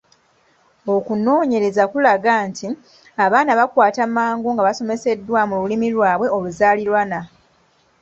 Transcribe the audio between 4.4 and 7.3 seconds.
nga basomeseddwa mu lulimi lwabwe oluzaaliranwa.